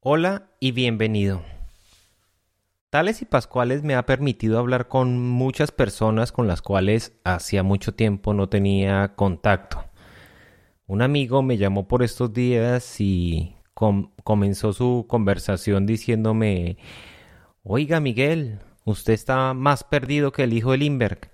Hola 0.00 0.52
y 0.60 0.70
bienvenido. 0.70 1.42
Tales 2.88 3.20
y 3.20 3.24
Pascuales 3.24 3.82
me 3.82 3.96
ha 3.96 4.06
permitido 4.06 4.60
hablar 4.60 4.86
con 4.86 5.18
muchas 5.18 5.72
personas 5.72 6.30
con 6.30 6.46
las 6.46 6.62
cuales 6.62 7.18
hacía 7.24 7.64
mucho 7.64 7.92
tiempo 7.92 8.32
no 8.32 8.48
tenía 8.48 9.16
contacto. 9.16 9.84
Un 10.86 11.02
amigo 11.02 11.42
me 11.42 11.56
llamó 11.56 11.88
por 11.88 12.04
estos 12.04 12.32
días 12.32 13.00
y 13.00 13.56
comenzó 13.74 14.72
su 14.72 15.06
conversación 15.08 15.84
diciéndome, 15.84 16.78
Oiga 17.64 17.98
Miguel, 17.98 18.60
usted 18.84 19.14
está 19.14 19.52
más 19.52 19.82
perdido 19.82 20.30
que 20.30 20.44
el 20.44 20.52
hijo 20.52 20.70
de 20.70 20.78
Limberg. 20.78 21.28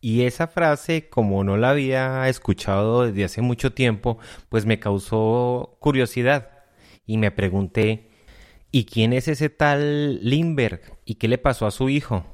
Y 0.00 0.22
esa 0.22 0.46
frase, 0.46 1.08
como 1.08 1.42
no 1.42 1.56
la 1.56 1.70
había 1.70 2.28
escuchado 2.28 3.06
desde 3.06 3.24
hace 3.24 3.42
mucho 3.42 3.72
tiempo, 3.72 4.18
pues 4.48 4.64
me 4.64 4.78
causó 4.78 5.76
curiosidad 5.80 6.59
y 7.10 7.16
me 7.16 7.32
pregunté, 7.32 8.08
¿y 8.70 8.84
quién 8.84 9.12
es 9.12 9.26
ese 9.26 9.50
tal 9.50 10.20
Lindbergh? 10.22 10.80
¿Y 11.04 11.16
qué 11.16 11.26
le 11.26 11.38
pasó 11.38 11.66
a 11.66 11.72
su 11.72 11.88
hijo? 11.88 12.24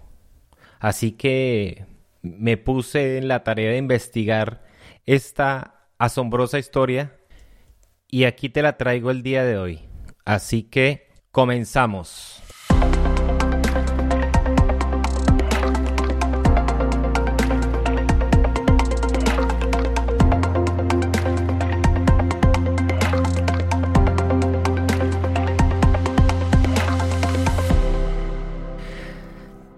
Así 0.81 1.13
que 1.13 1.87
me 2.21 2.59
puse 2.59 3.17
en 3.17 3.27
la 3.27 3.43
tarea 3.43 3.71
de 3.71 3.79
investigar 3.79 4.67
esta 5.07 5.89
asombrosa 5.97 6.59
historia 6.59 7.17
y 8.11 8.25
aquí 8.25 8.51
te 8.51 8.61
la 8.61 8.77
traigo 8.77 9.11
el 9.11 9.23
día 9.23 9.45
de 9.45 9.57
hoy. 9.57 9.81
Así 10.27 10.63
que 10.63 11.09
comenzamos. 11.31 12.43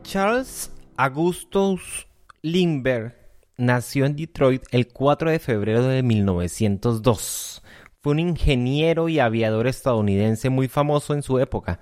Charles 0.08 0.72
Augustus 0.96 2.06
Lindbergh 2.40 3.14
nació 3.58 4.06
en 4.06 4.16
Detroit 4.16 4.62
el 4.70 4.88
4 4.88 5.30
de 5.30 5.38
febrero 5.38 5.82
de 5.82 6.02
1902. 6.02 7.62
Fue 8.00 8.12
un 8.12 8.18
ingeniero 8.18 9.10
y 9.10 9.18
aviador 9.18 9.66
estadounidense 9.66 10.48
muy 10.48 10.66
famoso 10.66 11.12
en 11.12 11.22
su 11.22 11.38
época, 11.38 11.80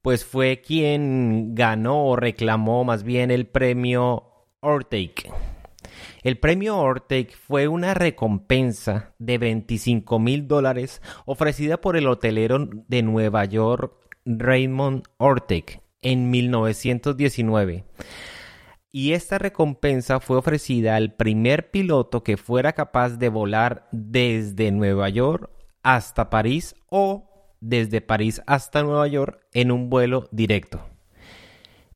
pues 0.00 0.24
fue 0.24 0.62
quien 0.62 1.54
ganó 1.54 2.06
o 2.06 2.16
reclamó 2.16 2.82
más 2.84 3.02
bien 3.02 3.30
el 3.30 3.46
premio 3.46 4.24
Ortega. 4.60 5.34
El 6.22 6.38
premio 6.38 6.78
Ortega 6.78 7.34
fue 7.46 7.68
una 7.68 7.92
recompensa 7.92 9.12
de 9.18 9.36
25 9.36 10.18
mil 10.18 10.48
dólares 10.48 11.02
ofrecida 11.26 11.78
por 11.78 11.98
el 11.98 12.06
hotelero 12.06 12.70
de 12.88 13.02
Nueva 13.02 13.44
York 13.44 13.92
Raymond 14.24 15.02
Ortega 15.18 15.82
en 16.02 16.30
1919. 16.30 17.84
Y 18.92 19.12
esta 19.12 19.38
recompensa 19.38 20.20
fue 20.20 20.38
ofrecida 20.38 20.96
al 20.96 21.14
primer 21.14 21.70
piloto 21.70 22.22
que 22.22 22.36
fuera 22.36 22.72
capaz 22.72 23.18
de 23.18 23.28
volar 23.28 23.88
desde 23.92 24.70
Nueva 24.72 25.08
York 25.08 25.50
hasta 25.82 26.30
París 26.30 26.74
o 26.88 27.54
desde 27.60 28.00
París 28.00 28.42
hasta 28.46 28.82
Nueva 28.82 29.06
York 29.08 29.46
en 29.52 29.70
un 29.70 29.90
vuelo 29.90 30.28
directo. 30.32 30.84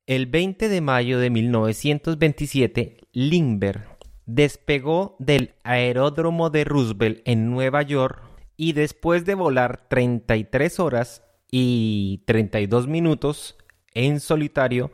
El 0.06 0.26
20 0.26 0.68
de 0.68 0.80
mayo 0.80 1.18
de 1.18 1.30
1927, 1.30 2.96
Lindbergh 3.12 3.86
despegó 4.26 5.16
del 5.18 5.54
aeródromo 5.64 6.50
de 6.50 6.64
Roosevelt 6.64 7.22
en 7.24 7.50
Nueva 7.50 7.82
York 7.82 8.22
y 8.56 8.72
después 8.72 9.24
de 9.24 9.34
volar 9.34 9.88
33 9.88 10.80
horas 10.80 11.22
y 11.50 12.22
32 12.26 12.86
minutos, 12.86 13.56
en 13.94 14.20
solitario, 14.20 14.90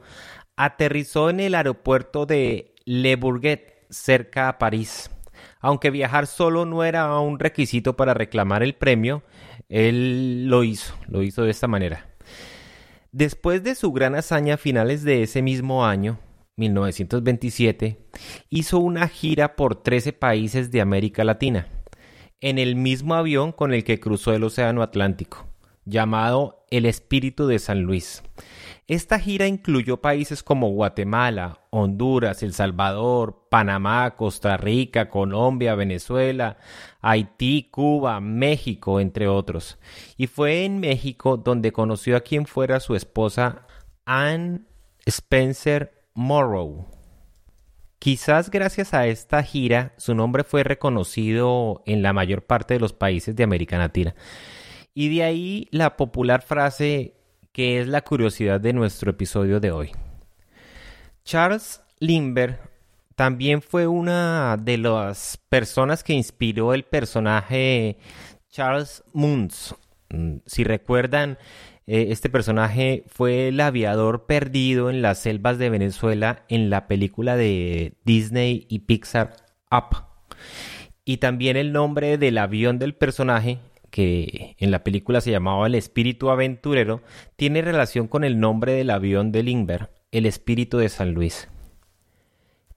aterrizó 0.57 1.31
en 1.31 1.41
el 1.41 1.55
aeropuerto 1.55 2.27
de 2.27 2.75
Le 2.85 3.17
Bourget, 3.17 3.75
cerca 3.91 4.49
a 4.49 4.59
París. 4.59 5.11
Aunque 5.61 5.91
viajar 5.91 6.27
solo 6.27 6.65
no 6.65 6.85
era 6.85 7.19
un 7.21 7.39
requisito 7.39 7.97
para 7.97 8.15
reclamar 8.15 8.63
el 8.63 8.75
premio, 8.75 9.23
él 9.69 10.47
lo 10.47 10.65
hizo, 10.65 10.95
lo 11.09 11.23
hizo 11.23 11.43
de 11.43 11.51
esta 11.51 11.69
manera. 11.69 12.09
Después 13.13 13.63
de 13.63 13.75
su 13.75 13.93
gran 13.93 14.15
hazaña 14.15 14.55
a 14.55 14.59
finales 14.59 15.03
de 15.03 15.23
ese 15.23 15.43
mismo 15.43 15.87
año, 15.87 16.19
1927, 16.57 17.99
hizo 18.51 18.79
una 18.79 19.09
gira 19.09 19.57
por 19.57 19.83
13 19.83 20.13
países 20.13 20.71
de 20.71 20.81
América 20.81 21.25
Latina, 21.25 21.69
en 22.41 22.59
el 22.59 22.77
mismo 22.77 23.15
avión 23.15 23.53
con 23.53 23.73
el 23.73 23.85
que 23.85 24.01
cruzó 24.01 24.35
el 24.35 24.45
Océano 24.45 24.83
Atlántico, 24.83 25.47
llamado 25.87 26.67
El 26.71 26.85
Espíritu 26.85 27.47
de 27.47 27.59
San 27.59 27.83
Luis. 27.83 28.23
Esta 28.89 29.19
gira 29.19 29.49
incluyó 29.49 29.97
países 30.01 30.43
como 30.43 30.69
Guatemala, 30.69 31.61
Honduras, 31.71 32.43
El 32.43 32.53
Salvador, 32.53 33.47
Panamá, 33.51 34.15
Costa 34.15 34.57
Rica, 34.57 35.09
Colombia, 35.09 35.75
Venezuela, 35.75 36.59
Haití, 37.01 37.69
Cuba, 37.71 38.21
México, 38.21 39.01
entre 39.01 39.27
otros. 39.27 39.79
Y 40.17 40.29
fue 40.29 40.65
en 40.65 40.79
México 40.79 41.37
donde 41.37 41.73
conoció 41.73 42.17
a 42.17 42.21
quien 42.21 42.47
fuera 42.47 42.79
su 42.79 42.95
esposa 42.95 43.67
Anne 44.05 44.61
Spencer 45.05 46.05
Morrow. 46.15 46.87
Quizás 47.99 48.51
gracias 48.51 48.95
a 48.95 49.07
esta 49.07 49.43
gira 49.43 49.95
su 49.97 50.15
nombre 50.15 50.45
fue 50.45 50.63
reconocido 50.63 51.83
en 51.87 52.03
la 52.03 52.13
mayor 52.13 52.43
parte 52.43 52.75
de 52.75 52.81
los 52.81 52.93
países 52.93 53.35
de 53.35 53.43
América 53.43 53.79
Latina. 53.79 54.15
Y 54.99 55.15
de 55.15 55.25
ahí 55.25 55.69
la 55.73 55.95
popular 55.99 56.41
frase 56.41 57.13
que 57.53 57.79
es 57.81 57.87
la 57.87 58.01
curiosidad 58.01 58.63
de 58.63 58.73
nuestro 58.73 59.11
episodio 59.11 59.61
de 59.61 59.71
hoy. 59.71 59.93
Charles 61.23 61.83
Lindbergh 62.01 62.59
también 63.15 63.61
fue 63.61 63.87
una 63.87 64.57
de 64.57 64.79
las 64.79 65.39
personas 65.51 66.03
que 66.03 66.15
inspiró 66.15 66.73
el 66.73 66.85
personaje 66.85 67.99
Charles 68.49 69.05
Moons. 69.13 69.75
Mm, 70.09 70.37
si 70.47 70.65
recuerdan, 70.65 71.37
eh, 71.87 72.07
este 72.09 72.31
personaje 72.31 73.05
fue 73.07 73.49
el 73.49 73.61
aviador 73.61 74.25
perdido 74.25 74.89
en 74.89 75.03
las 75.03 75.19
selvas 75.19 75.59
de 75.59 75.69
Venezuela 75.69 76.47
en 76.49 76.71
la 76.71 76.87
película 76.87 77.37
de 77.37 77.93
Disney 78.07 78.67
y 78.71 78.79
Pixar 78.79 79.37
Up. 79.71 80.05
Y 81.05 81.19
también 81.19 81.59
el 81.59 81.73
nombre 81.73 82.17
del 82.17 82.39
avión 82.39 82.79
del 82.79 82.95
personaje 82.95 83.59
que 83.97 84.57
en 84.59 84.71
la 84.71 84.85
película 84.85 85.23
se 85.23 85.31
llamaba 85.31 85.67
El 85.67 85.75
Espíritu 85.75 86.29
Aventurero, 86.29 87.01
tiene 87.37 87.63
relación 87.63 88.09
con 88.09 88.25
el 88.25 88.39
nombre 88.39 88.73
del 88.73 88.91
avión 88.91 89.33
de 89.33 89.43
Lindbergh, 89.43 89.89
El 90.13 90.27
Espíritu 90.27 90.77
de 90.77 90.91
San 90.91 91.15
Luis. 91.15 91.49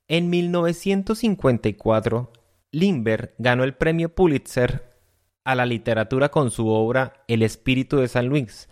En 0.08 0.30
1954, 0.30 2.32
Lindbergh 2.72 3.34
ganó 3.38 3.66
el 3.66 3.74
premio 3.74 4.16
Pulitzer 4.16 4.98
a 5.44 5.56
la 5.56 5.66
literatura 5.66 6.30
con 6.30 6.52
su 6.52 6.70
obra 6.70 7.26
El 7.28 7.44
Espíritu 7.44 7.98
de 7.98 8.08
San 8.08 8.28
Luis, 8.28 8.70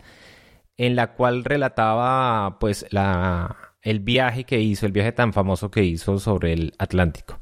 en 0.78 0.96
la 0.96 1.12
cual 1.12 1.44
relataba 1.44 2.58
pues 2.60 2.86
la, 2.88 3.74
el 3.82 4.00
viaje 4.00 4.44
que 4.44 4.58
hizo, 4.58 4.86
el 4.86 4.92
viaje 4.92 5.12
tan 5.12 5.34
famoso 5.34 5.70
que 5.70 5.84
hizo 5.84 6.18
sobre 6.18 6.54
el 6.54 6.72
Atlántico. 6.78 7.40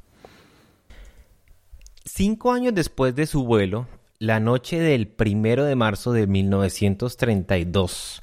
Cinco 2.05 2.51
años 2.51 2.75
después 2.75 3.15
de 3.15 3.27
su 3.27 3.45
vuelo, 3.45 3.87
la 4.19 4.41
noche 4.41 4.81
del 4.81 5.09
primero 5.09 5.65
de 5.65 5.77
marzo 5.77 6.13
de 6.13 6.27
1932. 6.27 8.23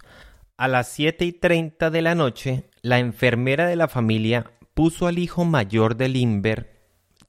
A 0.58 0.68
las 0.68 0.88
7 0.90 1.26
y 1.26 1.34
30 1.34 1.92
de 1.92 2.02
la 2.02 2.16
noche, 2.16 2.70
la 2.82 3.00
enfermera 3.00 3.68
de 3.68 3.76
la 3.76 3.88
familia 3.88 4.52
puso 4.74 5.08
al 5.08 5.20
hijo 5.20 5.46
mayor 5.46 5.96
de 5.96 6.10
Lindbergh, 6.10 6.68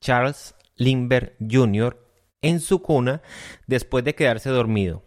Charles 0.01 0.55
Lindbergh 0.77 1.37
Jr., 1.41 2.01
en 2.43 2.61
su 2.61 2.81
cuna 2.81 3.23
después 3.67 4.05
de 4.05 4.15
quedarse 4.15 4.51
dormido. 4.51 5.03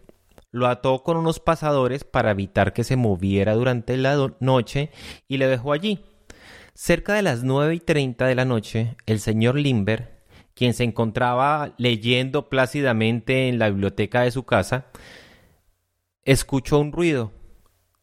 Lo 0.52 0.68
ató 0.68 1.04
con 1.04 1.18
unos 1.18 1.40
pasadores 1.40 2.04
para 2.04 2.32
evitar 2.32 2.74
que 2.74 2.84
se 2.84 2.96
moviera 2.96 3.54
durante 3.54 3.98
la 3.98 4.16
noche 4.40 4.92
y 5.28 5.38
le 5.38 5.48
dejó 5.48 5.74
allí. 5.74 6.06
Cerca 6.74 7.14
de 7.14 7.24
las 7.24 7.44
9 7.44 7.76
y 7.76 7.80
30 7.80 8.26
de 8.28 8.36
la 8.36 8.46
noche, 8.46 8.98
el 9.08 9.20
señor 9.20 9.56
Lindbergh 9.56 10.17
quien 10.58 10.74
se 10.74 10.84
encontraba 10.84 11.76
leyendo 11.78 12.50
plácidamente 12.50 13.48
en 13.48 13.60
la 13.60 13.70
biblioteca 13.70 14.22
de 14.22 14.32
su 14.32 14.44
casa, 14.44 14.88
escuchó 16.26 16.80
un 16.80 16.92
ruido 16.92 17.32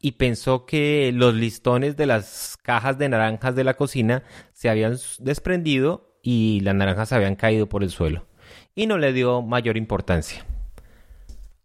y 0.00 0.12
pensó 0.12 0.64
que 0.64 1.10
los 1.12 1.34
listones 1.34 1.96
de 1.96 2.06
las 2.06 2.56
cajas 2.62 2.96
de 2.96 3.08
naranjas 3.08 3.56
de 3.56 3.64
la 3.64 3.74
cocina 3.74 4.22
se 4.52 4.68
habían 4.68 4.96
desprendido 5.18 6.16
y 6.22 6.60
las 6.60 6.76
naranjas 6.76 7.12
habían 7.12 7.34
caído 7.34 7.68
por 7.68 7.82
el 7.82 7.90
suelo, 7.90 8.24
y 8.76 8.86
no 8.86 8.98
le 8.98 9.12
dio 9.12 9.42
mayor 9.42 9.76
importancia. 9.76 10.46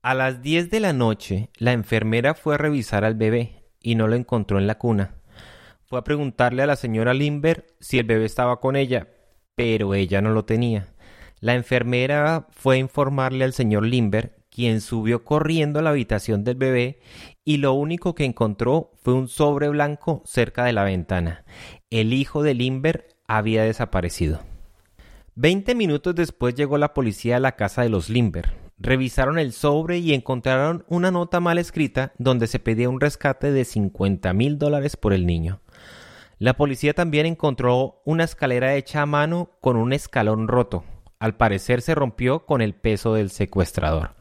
A 0.01 0.15
las 0.15 0.41
10 0.41 0.71
de 0.71 0.79
la 0.79 0.93
noche, 0.93 1.49
la 1.57 1.73
enfermera 1.73 2.33
fue 2.33 2.55
a 2.55 2.57
revisar 2.57 3.05
al 3.05 3.13
bebé 3.13 3.61
y 3.79 3.93
no 3.93 4.07
lo 4.07 4.15
encontró 4.15 4.57
en 4.57 4.65
la 4.65 4.79
cuna. 4.79 5.17
Fue 5.85 5.99
a 5.99 6.03
preguntarle 6.03 6.63
a 6.63 6.67
la 6.67 6.75
señora 6.75 7.13
Limber 7.13 7.67
si 7.79 7.99
el 7.99 8.05
bebé 8.05 8.25
estaba 8.25 8.59
con 8.59 8.75
ella, 8.75 9.07
pero 9.59 9.93
ella 9.93 10.21
no 10.21 10.29
lo 10.29 10.45
tenía. 10.45 10.87
La 11.41 11.53
enfermera 11.53 12.47
fue 12.49 12.75
a 12.75 12.79
informarle 12.79 13.43
al 13.43 13.51
señor 13.51 13.85
Limber, 13.85 14.37
quien 14.49 14.79
subió 14.79 15.25
corriendo 15.25 15.79
a 15.79 15.81
la 15.81 15.89
habitación 15.89 16.45
del 16.45 16.55
bebé 16.55 17.01
y 17.43 17.57
lo 17.57 17.73
único 17.73 18.15
que 18.15 18.23
encontró 18.23 18.93
fue 19.03 19.13
un 19.15 19.27
sobre 19.27 19.67
blanco 19.67 20.23
cerca 20.23 20.63
de 20.63 20.71
la 20.71 20.85
ventana. 20.85 21.43
El 21.89 22.13
hijo 22.13 22.41
de 22.41 22.53
Limber 22.53 23.17
había 23.27 23.63
desaparecido. 23.63 24.39
Veinte 25.35 25.75
minutos 25.75 26.15
después 26.15 26.55
llegó 26.55 26.77
la 26.77 26.93
policía 26.93 27.35
a 27.35 27.41
la 27.41 27.57
casa 27.57 27.81
de 27.81 27.89
los 27.89 28.07
Limber. 28.07 28.53
Revisaron 28.77 29.39
el 29.39 29.51
sobre 29.51 29.97
y 29.97 30.13
encontraron 30.13 30.85
una 30.87 31.11
nota 31.11 31.41
mal 31.41 31.57
escrita 31.57 32.13
donde 32.17 32.47
se 32.47 32.59
pedía 32.59 32.87
un 32.87 33.01
rescate 33.01 33.51
de 33.51 33.65
50 33.65 34.31
mil 34.31 34.57
dólares 34.57 34.95
por 34.95 35.11
el 35.11 35.25
niño. 35.25 35.59
La 36.39 36.53
policía 36.53 36.93
también 36.93 37.25
encontró 37.25 38.01
una 38.05 38.23
escalera 38.23 38.73
hecha 38.75 39.01
a 39.01 39.05
mano 39.05 39.49
con 39.59 39.75
un 39.75 39.91
escalón 39.91 40.47
roto. 40.47 40.85
Al 41.19 41.35
parecer 41.35 41.81
se 41.81 41.93
rompió 41.93 42.45
con 42.45 42.61
el 42.61 42.73
peso 42.73 43.13
del 43.13 43.29
secuestrador. 43.29 44.15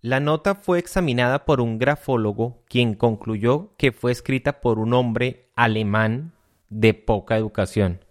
La 0.00 0.18
nota 0.18 0.56
fue 0.56 0.80
examinada 0.80 1.44
por 1.44 1.60
un 1.60 1.78
grafólogo 1.78 2.64
quien 2.68 2.94
concluyó 2.94 3.76
que 3.76 3.92
fue 3.92 4.10
escrita 4.10 4.60
por 4.60 4.80
un 4.80 4.94
hombre 4.94 5.48
alemán 5.54 6.32
de 6.70 6.92
poca 6.92 7.36
educación. 7.36 8.04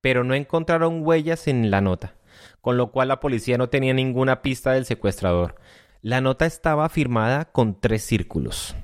Pero 0.00 0.22
no 0.22 0.34
encontraron 0.34 1.04
huellas 1.04 1.48
en 1.48 1.72
la 1.72 1.80
nota, 1.80 2.14
con 2.60 2.76
lo 2.76 2.92
cual 2.92 3.08
la 3.08 3.18
policía 3.18 3.58
no 3.58 3.68
tenía 3.68 3.94
ninguna 3.94 4.42
pista 4.42 4.70
del 4.70 4.84
secuestrador. 4.84 5.56
La 6.02 6.20
nota 6.20 6.46
estaba 6.46 6.88
firmada 6.88 7.46
con 7.46 7.80
tres 7.80 8.04
círculos. 8.04 8.76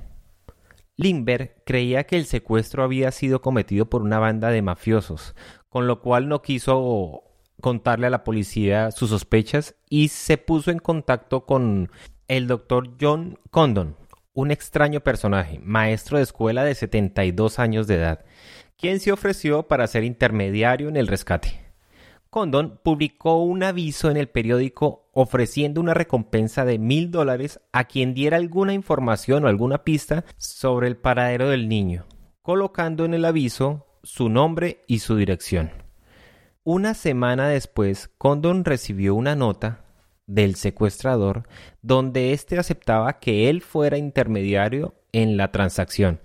Lindbergh 0.96 1.62
creía 1.64 2.04
que 2.04 2.16
el 2.16 2.26
secuestro 2.26 2.84
había 2.84 3.10
sido 3.10 3.40
cometido 3.40 3.90
por 3.90 4.02
una 4.02 4.18
banda 4.18 4.50
de 4.50 4.62
mafiosos, 4.62 5.34
con 5.68 5.86
lo 5.86 6.00
cual 6.00 6.28
no 6.28 6.40
quiso 6.40 7.22
contarle 7.60 8.06
a 8.06 8.10
la 8.10 8.24
policía 8.24 8.90
sus 8.90 9.10
sospechas 9.10 9.74
y 9.88 10.08
se 10.08 10.38
puso 10.38 10.70
en 10.70 10.78
contacto 10.78 11.46
con 11.46 11.90
el 12.28 12.46
doctor 12.46 12.90
John 13.00 13.38
Condon, 13.50 13.96
un 14.34 14.50
extraño 14.50 15.00
personaje, 15.00 15.60
maestro 15.60 16.18
de 16.18 16.24
escuela 16.24 16.64
de 16.64 16.74
72 16.74 17.58
años 17.58 17.86
de 17.86 17.96
edad, 17.96 18.24
quien 18.76 19.00
se 19.00 19.12
ofreció 19.12 19.64
para 19.68 19.86
ser 19.86 20.04
intermediario 20.04 20.88
en 20.88 20.96
el 20.96 21.06
rescate. 21.06 21.63
Condon 22.34 22.80
publicó 22.82 23.44
un 23.44 23.62
aviso 23.62 24.10
en 24.10 24.16
el 24.16 24.28
periódico 24.28 25.08
ofreciendo 25.12 25.80
una 25.80 25.94
recompensa 25.94 26.64
de 26.64 26.80
mil 26.80 27.12
dólares 27.12 27.60
a 27.70 27.84
quien 27.84 28.12
diera 28.12 28.38
alguna 28.38 28.72
información 28.72 29.44
o 29.44 29.46
alguna 29.46 29.84
pista 29.84 30.24
sobre 30.36 30.88
el 30.88 30.96
paradero 30.96 31.48
del 31.48 31.68
niño, 31.68 32.06
colocando 32.42 33.04
en 33.04 33.14
el 33.14 33.24
aviso 33.24 33.86
su 34.02 34.28
nombre 34.30 34.80
y 34.88 34.98
su 34.98 35.14
dirección. 35.14 35.70
Una 36.64 36.94
semana 36.94 37.46
después, 37.46 38.10
Condon 38.18 38.64
recibió 38.64 39.14
una 39.14 39.36
nota 39.36 39.84
del 40.26 40.56
secuestrador 40.56 41.46
donde 41.82 42.32
éste 42.32 42.58
aceptaba 42.58 43.20
que 43.20 43.48
él 43.48 43.62
fuera 43.62 43.96
intermediario 43.96 44.96
en 45.12 45.36
la 45.36 45.52
transacción. 45.52 46.20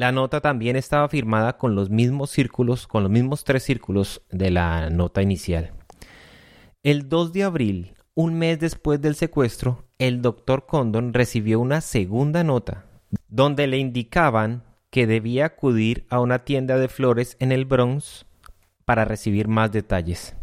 La 0.00 0.12
nota 0.12 0.40
también 0.40 0.76
estaba 0.76 1.10
firmada 1.10 1.58
con 1.58 1.74
los 1.74 1.90
mismos 1.90 2.30
círculos, 2.30 2.86
con 2.86 3.02
los 3.02 3.12
mismos 3.12 3.44
tres 3.44 3.64
círculos 3.64 4.22
de 4.30 4.50
la 4.50 4.88
nota 4.88 5.20
inicial. 5.20 5.74
El 6.82 7.10
2 7.10 7.34
de 7.34 7.44
abril, 7.44 7.92
un 8.14 8.32
mes 8.38 8.58
después 8.58 9.02
del 9.02 9.14
secuestro, 9.14 9.84
el 9.98 10.22
doctor 10.22 10.64
Condon 10.64 11.12
recibió 11.12 11.60
una 11.60 11.82
segunda 11.82 12.42
nota 12.42 12.86
donde 13.28 13.66
le 13.66 13.76
indicaban 13.76 14.64
que 14.88 15.06
debía 15.06 15.44
acudir 15.44 16.06
a 16.08 16.20
una 16.20 16.46
tienda 16.46 16.78
de 16.78 16.88
flores 16.88 17.36
en 17.38 17.52
el 17.52 17.66
Bronx 17.66 18.24
para 18.86 19.04
recibir 19.04 19.48
más 19.48 19.70
detalles. 19.70 20.34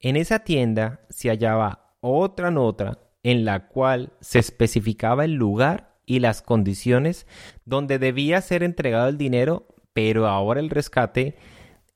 En 0.00 0.16
esa 0.16 0.38
tienda 0.38 1.02
se 1.10 1.28
hallaba 1.28 1.92
otra 2.00 2.50
nota 2.50 3.00
en 3.22 3.44
la 3.44 3.68
cual 3.68 4.14
se 4.22 4.38
especificaba 4.38 5.26
el 5.26 5.34
lugar 5.34 5.97
y 6.08 6.20
las 6.20 6.40
condiciones 6.40 7.26
donde 7.66 7.98
debía 7.98 8.40
ser 8.40 8.62
entregado 8.62 9.08
el 9.08 9.18
dinero, 9.18 9.68
pero 9.92 10.26
ahora 10.26 10.58
el 10.58 10.70
rescate 10.70 11.36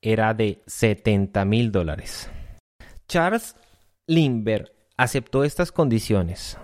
era 0.03 0.35
de 0.35 0.62
70 0.67 1.44
mil 1.47 1.73
dólares. 1.73 2.31
Charles 3.09 3.56
Lindbergh 4.06 4.70
aceptó 4.99 5.44
estas 5.44 5.73
condiciones. 5.73 6.59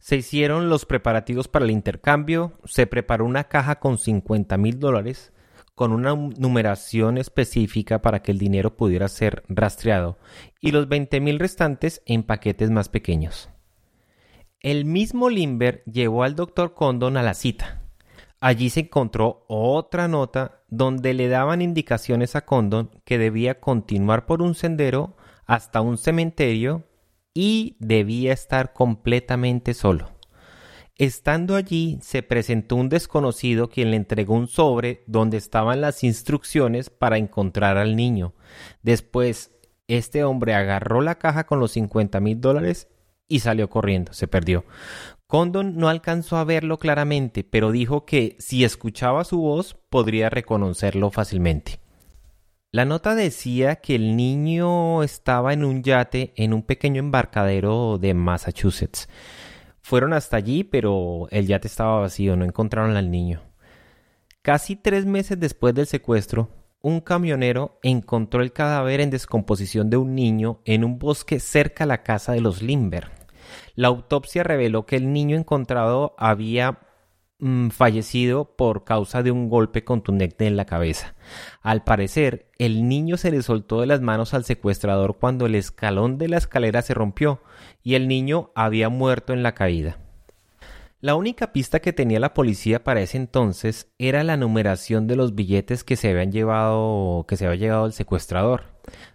Se 0.00 0.16
hicieron 0.16 0.68
los 0.68 0.84
preparativos 0.84 1.46
para 1.46 1.64
el 1.64 1.70
intercambio, 1.70 2.58
se 2.64 2.88
preparó 2.88 3.24
una 3.24 3.44
caja 3.44 3.78
con 3.78 3.96
50 3.96 4.56
mil 4.56 4.80
dólares, 4.80 5.32
con 5.76 5.92
una 5.92 6.16
numeración 6.16 7.16
específica 7.16 8.02
para 8.02 8.22
que 8.22 8.32
el 8.32 8.38
dinero 8.38 8.76
pudiera 8.76 9.06
ser 9.06 9.44
rastreado, 9.48 10.18
y 10.60 10.72
los 10.72 10.88
20 10.88 11.20
mil 11.20 11.38
restantes 11.38 12.02
en 12.06 12.24
paquetes 12.24 12.70
más 12.70 12.88
pequeños. 12.88 13.51
El 14.62 14.84
mismo 14.84 15.28
Limber 15.28 15.82
llevó 15.86 16.22
al 16.22 16.36
doctor 16.36 16.74
Condon 16.74 17.16
a 17.16 17.22
la 17.24 17.34
cita. 17.34 17.82
Allí 18.38 18.70
se 18.70 18.80
encontró 18.80 19.44
otra 19.48 20.06
nota 20.06 20.62
donde 20.68 21.14
le 21.14 21.26
daban 21.26 21.62
indicaciones 21.62 22.36
a 22.36 22.44
Condon 22.44 22.88
que 23.04 23.18
debía 23.18 23.58
continuar 23.58 24.24
por 24.24 24.40
un 24.40 24.54
sendero 24.54 25.16
hasta 25.46 25.80
un 25.80 25.98
cementerio 25.98 26.84
y 27.34 27.76
debía 27.80 28.32
estar 28.32 28.72
completamente 28.72 29.74
solo. 29.74 30.10
Estando 30.96 31.56
allí, 31.56 31.98
se 32.00 32.22
presentó 32.22 32.76
un 32.76 32.88
desconocido 32.88 33.68
quien 33.68 33.90
le 33.90 33.96
entregó 33.96 34.34
un 34.34 34.46
sobre 34.46 35.02
donde 35.08 35.38
estaban 35.38 35.80
las 35.80 36.04
instrucciones 36.04 36.88
para 36.88 37.18
encontrar 37.18 37.78
al 37.78 37.96
niño. 37.96 38.34
Después, 38.82 39.50
este 39.88 40.22
hombre 40.22 40.54
agarró 40.54 41.00
la 41.00 41.16
caja 41.16 41.46
con 41.46 41.58
los 41.58 41.72
50 41.72 42.20
mil 42.20 42.40
dólares 42.40 42.91
y 43.32 43.40
salió 43.40 43.70
corriendo, 43.70 44.12
se 44.12 44.28
perdió. 44.28 44.64
Condon 45.26 45.78
no 45.78 45.88
alcanzó 45.88 46.36
a 46.36 46.44
verlo 46.44 46.78
claramente, 46.78 47.44
pero 47.44 47.72
dijo 47.72 48.04
que 48.04 48.36
si 48.38 48.64
escuchaba 48.64 49.24
su 49.24 49.40
voz 49.40 49.74
podría 49.88 50.28
reconocerlo 50.28 51.10
fácilmente. 51.10 51.80
La 52.70 52.84
nota 52.84 53.14
decía 53.14 53.76
que 53.76 53.94
el 53.94 54.16
niño 54.16 55.02
estaba 55.02 55.54
en 55.54 55.64
un 55.64 55.82
yate 55.82 56.34
en 56.36 56.52
un 56.52 56.62
pequeño 56.62 57.00
embarcadero 57.00 57.96
de 57.96 58.12
Massachusetts. 58.12 59.08
Fueron 59.80 60.12
hasta 60.12 60.36
allí, 60.36 60.64
pero 60.64 61.28
el 61.30 61.46
yate 61.46 61.68
estaba 61.68 62.00
vacío, 62.00 62.36
no 62.36 62.44
encontraron 62.44 62.96
al 62.96 63.10
niño. 63.10 63.40
Casi 64.42 64.76
tres 64.76 65.06
meses 65.06 65.40
después 65.40 65.74
del 65.74 65.86
secuestro, 65.86 66.50
un 66.82 67.00
camionero 67.00 67.78
encontró 67.82 68.42
el 68.42 68.52
cadáver 68.52 69.00
en 69.00 69.08
descomposición 69.08 69.88
de 69.88 69.96
un 69.96 70.14
niño 70.14 70.60
en 70.66 70.84
un 70.84 70.98
bosque 70.98 71.40
cerca 71.40 71.84
a 71.84 71.86
la 71.86 72.02
casa 72.02 72.32
de 72.32 72.40
los 72.40 72.60
Limber. 72.60 73.21
La 73.74 73.88
autopsia 73.88 74.42
reveló 74.42 74.86
que 74.86 74.96
el 74.96 75.12
niño 75.12 75.36
encontrado 75.36 76.14
había 76.18 76.78
mm, 77.38 77.68
fallecido 77.68 78.56
por 78.56 78.84
causa 78.84 79.22
de 79.22 79.30
un 79.30 79.48
golpe 79.48 79.84
contundente 79.84 80.46
en 80.46 80.56
la 80.56 80.64
cabeza. 80.64 81.14
Al 81.62 81.84
parecer, 81.84 82.50
el 82.58 82.88
niño 82.88 83.16
se 83.16 83.30
le 83.30 83.42
soltó 83.42 83.80
de 83.80 83.86
las 83.86 84.00
manos 84.00 84.34
al 84.34 84.44
secuestrador 84.44 85.16
cuando 85.18 85.46
el 85.46 85.54
escalón 85.54 86.18
de 86.18 86.28
la 86.28 86.38
escalera 86.38 86.82
se 86.82 86.94
rompió 86.94 87.42
y 87.82 87.94
el 87.94 88.08
niño 88.08 88.50
había 88.54 88.88
muerto 88.88 89.32
en 89.32 89.42
la 89.42 89.54
caída. 89.54 90.01
La 91.02 91.14
única 91.16 91.52
pista 91.52 91.80
que 91.80 91.92
tenía 91.92 92.20
la 92.20 92.32
policía 92.32 92.84
para 92.84 93.00
ese 93.00 93.16
entonces 93.16 93.92
era 93.98 94.22
la 94.22 94.36
numeración 94.36 95.08
de 95.08 95.16
los 95.16 95.34
billetes 95.34 95.82
que 95.82 95.96
se 95.96 96.08
habían 96.08 96.30
llevado 96.30 97.24
que 97.26 97.36
se 97.36 97.44
había 97.44 97.58
llevado 97.58 97.86
el 97.86 97.92
secuestrador. 97.92 98.66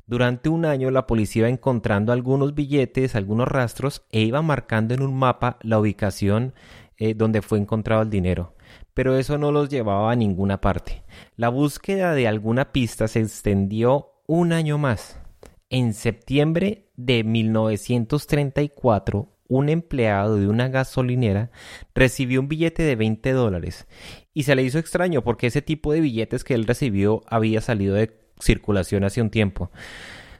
Durante 0.05 0.49
un 0.49 0.65
año 0.65 0.91
la 0.91 1.07
policía 1.07 1.43
iba 1.43 1.49
encontrando 1.49 2.11
algunos 2.11 2.53
billetes, 2.53 3.15
algunos 3.15 3.47
rastros 3.47 4.05
e 4.11 4.19
iba 4.19 4.41
marcando 4.41 4.95
en 4.95 5.01
un 5.01 5.15
mapa 5.15 5.59
la 5.61 5.79
ubicación 5.79 6.53
eh, 6.97 7.13
donde 7.13 7.41
fue 7.41 7.57
encontrado 7.57 8.01
el 8.01 8.09
dinero. 8.09 8.53
Pero 8.93 9.15
eso 9.15 9.37
no 9.37 9.53
los 9.53 9.69
llevaba 9.69 10.11
a 10.11 10.17
ninguna 10.17 10.59
parte. 10.59 11.03
La 11.37 11.47
búsqueda 11.47 12.13
de 12.15 12.27
alguna 12.27 12.73
pista 12.73 13.07
se 13.07 13.21
extendió 13.21 14.19
un 14.27 14.51
año 14.51 14.77
más. 14.77 15.21
En 15.69 15.93
septiembre 15.93 16.91
de 16.97 17.23
1934, 17.23 19.36
un 19.47 19.69
empleado 19.69 20.35
de 20.35 20.47
una 20.47 20.67
gasolinera 20.69 21.51
recibió 21.95 22.39
un 22.39 22.47
billete 22.47 22.83
de 22.83 22.95
20 22.95 23.31
dólares 23.31 23.87
y 24.33 24.43
se 24.43 24.55
le 24.55 24.63
hizo 24.63 24.79
extraño 24.79 25.23
porque 25.23 25.47
ese 25.47 25.61
tipo 25.61 25.93
de 25.93 26.01
billetes 26.01 26.43
que 26.43 26.53
él 26.53 26.65
recibió 26.65 27.23
había 27.27 27.61
salido 27.61 27.95
de 27.95 28.15
circulación 28.39 29.03
hace 29.03 29.21
un 29.21 29.29
tiempo. 29.29 29.71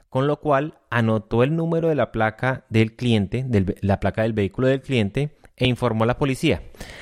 Con 0.10 0.28
lo 0.28 0.40
cual 0.40 0.80
anotó 0.90 1.44
el 1.44 1.56
número 1.56 1.90
de 1.90 1.96
la 1.96 2.12
placa 2.12 2.66
del 2.70 2.96
cliente, 2.96 3.46
la 3.82 4.00
placa 4.00 4.22
del 4.22 4.34
vehículo 4.34 4.68
del 4.68 4.82
cliente, 4.82 5.38
e 5.56 5.68
informó 5.68 6.04
a 6.04 6.08
la 6.08 6.18
policía. 6.18 6.62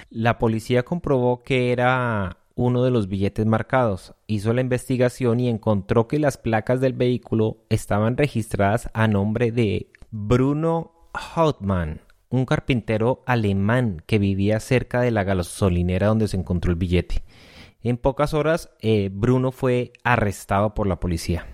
La 0.10 0.40
policía 0.40 0.84
comprobó 0.84 1.44
que 1.44 1.72
era 1.72 2.38
uno 2.56 2.84
de 2.84 2.92
los 2.92 3.08
billetes 3.08 3.46
marcados. 3.46 4.16
Hizo 4.28 4.54
la 4.54 4.62
investigación 4.62 5.40
y 5.40 5.50
encontró 5.50 6.08
que 6.08 6.20
las 6.20 6.38
placas 6.38 6.80
del 6.80 6.94
vehículo 6.94 7.58
estaban 7.70 8.18
registradas 8.18 8.90
a 8.94 9.08
nombre 9.08 9.52
de 9.52 9.92
Bruno 10.10 10.95
Hautmann, 11.18 12.02
un 12.30 12.46
carpintero 12.46 13.24
alemán 13.26 14.04
que 14.06 14.20
vivía 14.20 14.60
cerca 14.60 15.02
de 15.02 15.12
la 15.12 15.24
gasolinera 15.24 16.08
donde 16.08 16.28
se 16.28 16.38
encontró 16.38 16.72
el 16.72 16.78
billete. 16.78 17.24
En 17.84 17.98
pocas 17.98 18.34
horas, 18.34 18.72
eh, 18.82 19.10
Bruno 19.14 19.52
fue 19.52 19.94
arrestado 20.04 20.74
por 20.74 20.88
la 20.88 21.00
policía. 21.00 21.48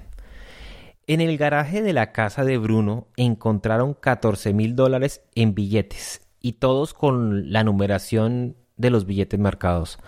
En 1.08 1.20
el 1.20 1.38
garaje 1.38 1.82
de 1.82 1.94
la 1.94 2.14
casa 2.14 2.46
de 2.46 2.58
Bruno 2.58 3.08
encontraron 3.18 3.94
14 3.94 4.54
mil 4.54 4.76
dólares 4.76 5.24
en 5.36 5.54
billetes 5.54 6.22
y 6.40 6.54
todos 6.54 6.94
con 6.94 7.52
la 7.52 7.64
numeración 7.64 8.56
de 8.78 8.90
los 8.92 9.06
billetes 9.06 9.40
marcados. 9.40 10.00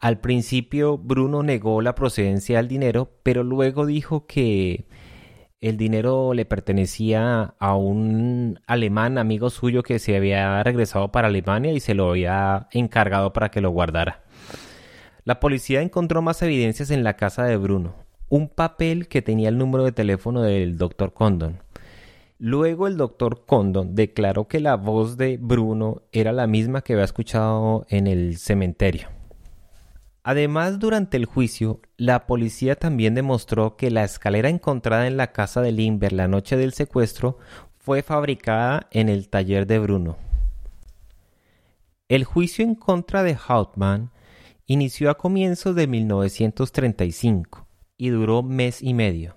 Al 0.00 0.20
principio 0.20 0.98
Bruno 0.98 1.42
negó 1.42 1.82
la 1.82 1.94
procedencia 1.94 2.58
del 2.58 2.68
dinero, 2.68 3.10
pero 3.22 3.42
luego 3.42 3.86
dijo 3.86 4.26
que 4.26 4.86
el 5.60 5.76
dinero 5.76 6.32
le 6.32 6.46
pertenecía 6.46 7.54
a 7.58 7.76
un 7.76 8.60
alemán 8.66 9.18
amigo 9.18 9.50
suyo 9.50 9.82
que 9.82 9.98
se 9.98 10.16
había 10.16 10.62
regresado 10.62 11.12
para 11.12 11.28
Alemania 11.28 11.72
y 11.72 11.80
se 11.80 11.94
lo 11.94 12.10
había 12.10 12.68
encargado 12.72 13.32
para 13.32 13.50
que 13.50 13.60
lo 13.60 13.70
guardara. 13.70 14.22
La 15.24 15.38
policía 15.38 15.82
encontró 15.82 16.22
más 16.22 16.40
evidencias 16.42 16.90
en 16.90 17.04
la 17.04 17.16
casa 17.16 17.44
de 17.44 17.58
Bruno, 17.58 17.94
un 18.30 18.48
papel 18.48 19.06
que 19.06 19.20
tenía 19.20 19.50
el 19.50 19.58
número 19.58 19.84
de 19.84 19.92
teléfono 19.92 20.42
del 20.42 20.78
doctor 20.78 21.12
Condon. 21.12 21.58
Luego 22.38 22.86
el 22.86 22.96
doctor 22.96 23.44
Condon 23.44 23.94
declaró 23.94 24.48
que 24.48 24.60
la 24.60 24.76
voz 24.76 25.18
de 25.18 25.36
Bruno 25.38 26.02
era 26.10 26.32
la 26.32 26.46
misma 26.46 26.80
que 26.80 26.94
había 26.94 27.04
escuchado 27.04 27.84
en 27.90 28.06
el 28.06 28.38
cementerio. 28.38 29.19
Además, 30.30 30.78
durante 30.78 31.16
el 31.16 31.24
juicio, 31.24 31.80
la 31.96 32.28
policía 32.28 32.76
también 32.76 33.16
demostró 33.16 33.76
que 33.76 33.90
la 33.90 34.04
escalera 34.04 34.48
encontrada 34.48 35.08
en 35.08 35.16
la 35.16 35.32
casa 35.32 35.60
de 35.60 35.72
Limber 35.72 36.12
la 36.12 36.28
noche 36.28 36.56
del 36.56 36.72
secuestro 36.72 37.38
fue 37.78 38.04
fabricada 38.04 38.86
en 38.92 39.08
el 39.08 39.28
taller 39.28 39.66
de 39.66 39.80
Bruno. 39.80 40.18
El 42.08 42.22
juicio 42.22 42.64
en 42.64 42.76
contra 42.76 43.24
de 43.24 43.36
Hauptmann 43.48 44.12
inició 44.66 45.10
a 45.10 45.18
comienzos 45.18 45.74
de 45.74 45.88
1935 45.88 47.66
y 47.96 48.10
duró 48.10 48.44
mes 48.44 48.82
y 48.82 48.94
medio. 48.94 49.34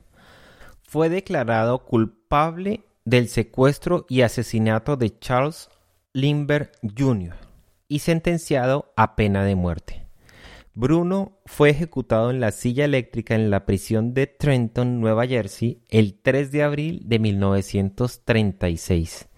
Fue 0.84 1.10
declarado 1.10 1.86
culpable 1.86 2.84
del 3.04 3.30
secuestro 3.30 4.06
y 4.10 4.22
asesinato 4.22 4.96
de 4.96 5.18
Charles 5.18 5.72
Limber 6.14 6.72
Jr. 6.84 7.34
y 7.88 7.98
sentenciado 7.98 8.94
a 8.96 9.16
pena 9.16 9.44
de 9.44 9.56
muerte. 9.56 10.03
Bruno 10.76 11.38
fue 11.46 11.70
ejecutado 11.70 12.32
en 12.32 12.40
la 12.40 12.52
silla 12.52 12.86
eléctrica 12.86 13.36
en 13.36 13.52
la 13.52 13.64
prisión 13.66 14.16
de 14.16 14.26
Trenton, 14.26 15.00
Nueva 15.00 15.28
Jersey, 15.28 15.84
el 15.90 16.20
3 16.20 16.52
de 16.52 16.64
abril 16.64 17.04
de 17.06 17.20
1936. 17.20 19.30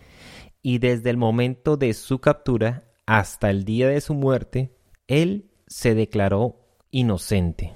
Y 0.62 0.77
desde 0.77 1.10
el 1.10 1.18
momento 1.18 1.75
de 1.75 1.94
su 1.94 2.20
captura 2.20 2.86
hasta 3.06 3.50
el 3.50 3.65
día 3.65 3.89
de 3.89 4.00
su 4.00 4.13
muerte, 4.13 4.77
él 5.08 5.51
se 5.68 5.94
declaró 5.94 6.62
inocente. 6.89 7.74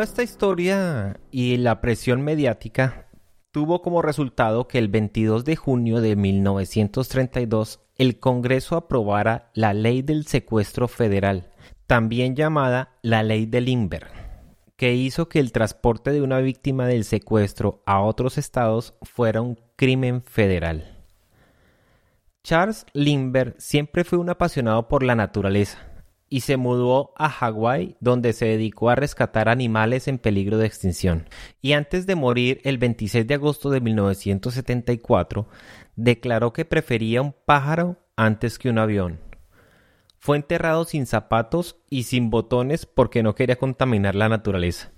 Toda 0.00 0.08
esta 0.08 0.22
historia 0.22 1.20
y 1.30 1.58
la 1.58 1.82
presión 1.82 2.22
mediática 2.22 3.06
tuvo 3.50 3.82
como 3.82 4.00
resultado 4.00 4.66
que 4.66 4.78
el 4.78 4.88
22 4.88 5.44
de 5.44 5.56
junio 5.56 6.00
de 6.00 6.16
1932 6.16 7.80
el 7.98 8.18
Congreso 8.18 8.76
aprobara 8.76 9.50
la 9.52 9.74
Ley 9.74 10.00
del 10.00 10.26
Secuestro 10.26 10.88
Federal, 10.88 11.50
también 11.86 12.34
llamada 12.34 12.96
la 13.02 13.22
Ley 13.22 13.44
de 13.44 13.60
Limber, 13.60 14.06
que 14.76 14.94
hizo 14.94 15.28
que 15.28 15.38
el 15.38 15.52
transporte 15.52 16.12
de 16.12 16.22
una 16.22 16.38
víctima 16.38 16.86
del 16.86 17.04
secuestro 17.04 17.82
a 17.84 18.00
otros 18.00 18.38
estados 18.38 18.94
fuera 19.02 19.42
un 19.42 19.60
crimen 19.76 20.22
federal. 20.22 20.96
Charles 22.42 22.86
Limber 22.94 23.54
siempre 23.58 24.04
fue 24.04 24.18
un 24.18 24.30
apasionado 24.30 24.88
por 24.88 25.02
la 25.02 25.14
naturaleza 25.14 25.89
y 26.32 26.40
se 26.40 26.56
mudó 26.56 27.12
a 27.16 27.28
Hawái, 27.28 27.96
donde 27.98 28.32
se 28.32 28.46
dedicó 28.46 28.88
a 28.88 28.94
rescatar 28.94 29.48
animales 29.48 30.06
en 30.06 30.18
peligro 30.18 30.58
de 30.58 30.66
extinción. 30.66 31.28
Y 31.60 31.72
antes 31.72 32.06
de 32.06 32.14
morir 32.14 32.60
el 32.62 32.78
26 32.78 33.26
de 33.26 33.34
agosto 33.34 33.68
de 33.68 33.80
1974, 33.80 35.48
declaró 35.96 36.52
que 36.52 36.64
prefería 36.64 37.20
un 37.20 37.34
pájaro 37.44 37.98
antes 38.16 38.60
que 38.60 38.70
un 38.70 38.78
avión. 38.78 39.18
Fue 40.18 40.36
enterrado 40.36 40.84
sin 40.84 41.06
zapatos 41.06 41.76
y 41.90 42.04
sin 42.04 42.30
botones 42.30 42.86
porque 42.86 43.24
no 43.24 43.34
quería 43.34 43.56
contaminar 43.56 44.14
la 44.14 44.28
naturaleza. 44.28 44.92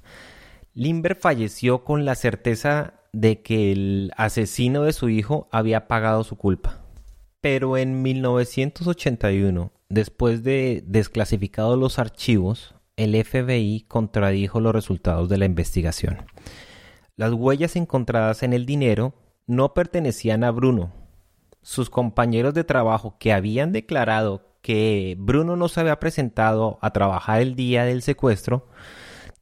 Limber 0.74 1.16
falleció 1.16 1.82
con 1.82 2.04
la 2.04 2.14
certeza 2.14 2.94
de 3.12 3.40
que 3.40 3.72
el 3.72 4.12
asesino 4.16 4.82
de 4.82 4.92
su 4.92 5.08
hijo 5.08 5.48
había 5.50 5.88
pagado 5.88 6.24
su 6.24 6.36
culpa. 6.36 6.80
Pero 7.40 7.76
en 7.76 8.02
1981 8.02 9.72
Después 9.92 10.42
de 10.42 10.82
desclasificados 10.86 11.78
los 11.78 11.98
archivos, 11.98 12.74
el 12.96 13.14
FBI 13.22 13.84
contradijo 13.86 14.58
los 14.58 14.72
resultados 14.72 15.28
de 15.28 15.36
la 15.36 15.44
investigación. 15.44 16.24
Las 17.14 17.34
huellas 17.34 17.76
encontradas 17.76 18.42
en 18.42 18.54
el 18.54 18.64
dinero 18.64 19.12
no 19.46 19.74
pertenecían 19.74 20.44
a 20.44 20.50
Bruno. 20.50 20.94
Sus 21.60 21.90
compañeros 21.90 22.54
de 22.54 22.64
trabajo 22.64 23.16
que 23.18 23.34
habían 23.34 23.72
declarado 23.72 24.56
que 24.62 25.14
Bruno 25.18 25.56
no 25.56 25.68
se 25.68 25.80
había 25.80 26.00
presentado 26.00 26.78
a 26.80 26.94
trabajar 26.94 27.42
el 27.42 27.54
día 27.54 27.84
del 27.84 28.00
secuestro, 28.00 28.68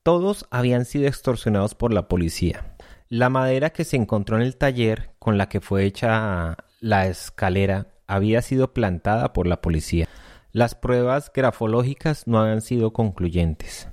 todos 0.03 0.49
habían 0.51 0.85
sido 0.85 1.07
extorsionados 1.07 1.77
por 1.77 1.93
la 1.93 2.09
policía. 2.09 2.75
La 3.09 3.31
madera 3.31 3.71
que 3.71 3.85
se 3.85 3.95
encontró 3.95 4.35
en 4.35 4.43
el 4.43 4.57
taller 4.57 5.11
con 5.21 5.39
la 5.39 5.49
que 5.49 5.61
fue 5.61 5.85
hecha 5.85 6.57
la 6.81 7.07
escalera 7.07 7.87
había 8.09 8.43
sido 8.43 8.75
plantada 8.75 9.33
por 9.33 9.47
la 9.47 9.61
policía. 9.61 10.09
Las 10.53 10.75
pruebas 10.75 11.31
grafológicas 11.33 12.27
no 12.27 12.41
han 12.41 12.61
sido 12.61 12.93
concluyentes. 12.93 13.89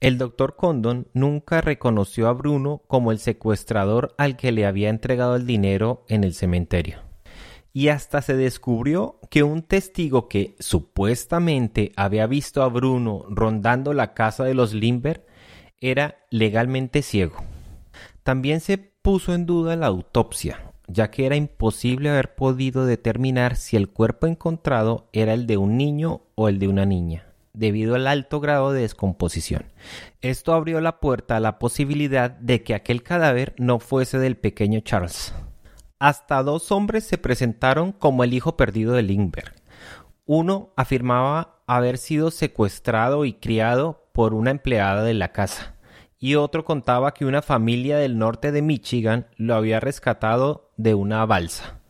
El 0.00 0.16
doctor 0.16 0.56
Condon 0.56 1.08
nunca 1.12 1.60
reconoció 1.60 2.28
a 2.28 2.32
Bruno 2.32 2.82
como 2.86 3.12
el 3.12 3.18
secuestrador 3.18 4.14
al 4.16 4.36
que 4.36 4.50
le 4.50 4.64
había 4.64 4.88
entregado 4.88 5.36
el 5.36 5.44
dinero 5.44 6.06
en 6.08 6.24
el 6.24 6.32
cementerio. 6.32 7.00
Y 7.74 7.88
hasta 7.88 8.22
se 8.22 8.36
descubrió 8.36 9.20
que 9.28 9.42
un 9.42 9.62
testigo 9.62 10.28
que 10.28 10.56
supuestamente 10.60 11.92
había 11.96 12.26
visto 12.26 12.62
a 12.62 12.68
Bruno 12.68 13.24
rondando 13.28 13.92
la 13.92 14.14
casa 14.14 14.44
de 14.44 14.54
los 14.54 14.72
Limber 14.72 15.26
era 15.78 16.16
legalmente 16.30 17.02
ciego. 17.02 17.36
También 18.22 18.60
se 18.60 18.78
puso 18.78 19.34
en 19.34 19.46
duda 19.46 19.76
la 19.76 19.86
autopsia, 19.86 20.67
ya 20.88 21.10
que 21.10 21.26
era 21.26 21.36
imposible 21.36 22.10
haber 22.10 22.34
podido 22.34 22.86
determinar 22.86 23.56
si 23.56 23.76
el 23.76 23.88
cuerpo 23.88 24.26
encontrado 24.26 25.08
era 25.12 25.34
el 25.34 25.46
de 25.46 25.58
un 25.58 25.76
niño 25.76 26.22
o 26.34 26.48
el 26.48 26.58
de 26.58 26.66
una 26.66 26.86
niña, 26.86 27.26
debido 27.52 27.94
al 27.94 28.06
alto 28.06 28.40
grado 28.40 28.72
de 28.72 28.80
descomposición. 28.80 29.66
Esto 30.22 30.54
abrió 30.54 30.80
la 30.80 30.98
puerta 30.98 31.36
a 31.36 31.40
la 31.40 31.58
posibilidad 31.58 32.30
de 32.30 32.62
que 32.62 32.74
aquel 32.74 33.02
cadáver 33.02 33.54
no 33.58 33.78
fuese 33.78 34.18
del 34.18 34.36
pequeño 34.36 34.80
Charles. 34.80 35.34
Hasta 35.98 36.42
dos 36.42 36.72
hombres 36.72 37.04
se 37.04 37.18
presentaron 37.18 37.92
como 37.92 38.24
el 38.24 38.32
hijo 38.32 38.56
perdido 38.56 38.94
de 38.94 39.02
Lindbergh. 39.02 39.54
Uno 40.24 40.72
afirmaba 40.76 41.60
haber 41.66 41.98
sido 41.98 42.30
secuestrado 42.30 43.24
y 43.24 43.34
criado 43.34 44.08
por 44.12 44.32
una 44.32 44.50
empleada 44.50 45.02
de 45.02 45.14
la 45.14 45.32
casa 45.32 45.77
y 46.18 46.34
otro 46.34 46.64
contaba 46.64 47.14
que 47.14 47.24
una 47.24 47.42
familia 47.42 47.98
del 47.98 48.18
norte 48.18 48.52
de 48.52 48.62
Michigan 48.62 49.26
lo 49.36 49.54
había 49.54 49.80
rescatado 49.80 50.70
de 50.76 50.94
una 50.94 51.24
balsa. 51.26 51.80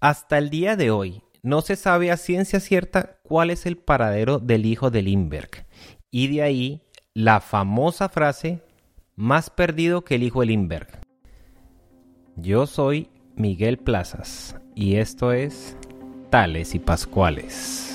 Hasta 0.00 0.38
el 0.38 0.50
día 0.50 0.76
de 0.76 0.90
hoy 0.90 1.22
no 1.42 1.60
se 1.60 1.76
sabe 1.76 2.10
a 2.10 2.16
ciencia 2.16 2.60
cierta 2.60 3.18
cuál 3.22 3.50
es 3.50 3.66
el 3.66 3.76
paradero 3.76 4.38
del 4.38 4.64
hijo 4.66 4.90
de 4.90 5.02
Lindbergh, 5.02 5.66
y 6.10 6.28
de 6.28 6.42
ahí 6.42 6.82
la 7.12 7.40
famosa 7.40 8.08
frase 8.08 8.62
más 9.14 9.50
perdido 9.50 10.04
que 10.04 10.16
el 10.16 10.22
hijo 10.22 10.40
de 10.40 10.46
Lindbergh. 10.46 11.00
Yo 12.36 12.66
soy 12.66 13.08
Miguel 13.36 13.78
Plazas 13.78 14.56
y 14.74 14.96
esto 14.96 15.32
es 15.32 15.76
Tales 16.30 16.74
y 16.74 16.78
Pascuales. 16.80 17.93